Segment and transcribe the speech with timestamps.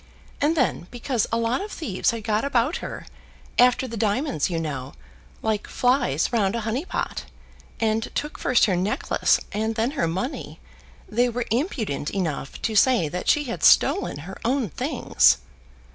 [0.41, 3.05] And then, because a lot of thieves had got about her,
[3.59, 4.95] after the diamonds, you know,
[5.43, 7.25] like flies round a honey pot,
[7.79, 10.59] and took first her necklace and then her money,
[11.07, 15.37] they were impudent enough to say that she had stolen her own things!"